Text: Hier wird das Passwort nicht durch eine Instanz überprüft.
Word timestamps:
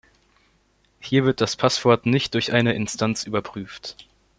Hier 0.99 1.25
wird 1.25 1.41
das 1.41 1.55
Passwort 1.55 2.07
nicht 2.07 2.33
durch 2.33 2.53
eine 2.53 2.73
Instanz 2.73 3.23
überprüft. 3.23 4.07